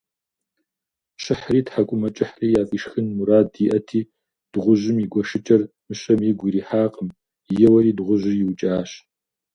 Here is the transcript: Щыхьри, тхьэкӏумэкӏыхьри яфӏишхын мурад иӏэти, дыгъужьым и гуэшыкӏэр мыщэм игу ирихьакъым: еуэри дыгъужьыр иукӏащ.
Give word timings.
Щыхьри, 1.21 1.59
тхьэкӏумэкӏыхьри 1.65 2.47
яфӏишхын 2.61 3.07
мурад 3.15 3.47
иӏэти, 3.65 4.01
дыгъужьым 4.51 4.97
и 5.03 5.07
гуэшыкӏэр 5.11 5.61
мыщэм 5.87 6.19
игу 6.29 6.45
ирихьакъым: 6.47 7.09
еуэри 7.65 7.91
дыгъужьыр 7.97 8.35
иукӏащ. 8.37 8.91